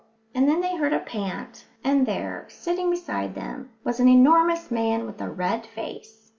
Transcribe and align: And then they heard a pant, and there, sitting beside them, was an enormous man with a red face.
And 0.33 0.49
then 0.49 0.61
they 0.61 0.77
heard 0.77 0.93
a 0.93 0.99
pant, 0.99 1.67
and 1.83 2.07
there, 2.07 2.47
sitting 2.49 2.89
beside 2.89 3.35
them, 3.35 3.69
was 3.83 3.99
an 3.99 4.07
enormous 4.07 4.71
man 4.71 5.05
with 5.05 5.21
a 5.21 5.29
red 5.29 5.67
face. 5.67 6.29